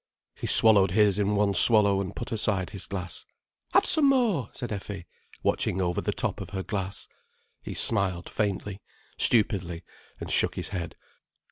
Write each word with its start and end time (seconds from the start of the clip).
He 0.33 0.47
swallowed 0.47 0.89
his 0.89 1.19
in 1.19 1.35
one 1.35 1.53
swallow, 1.53 2.01
and 2.01 2.15
put 2.15 2.31
aside 2.31 2.71
his 2.71 2.87
glass. 2.87 3.23
"Have 3.75 3.85
some 3.85 4.09
more!" 4.09 4.49
said 4.51 4.71
Effie, 4.71 5.05
watching 5.43 5.79
over 5.79 6.01
the 6.01 6.11
top 6.11 6.41
of 6.41 6.49
her 6.49 6.63
glass. 6.63 7.07
He 7.61 7.75
smiled 7.75 8.27
faintly, 8.27 8.81
stupidly, 9.19 9.83
and 10.19 10.31
shook 10.31 10.55
his 10.55 10.69
head. 10.69 10.95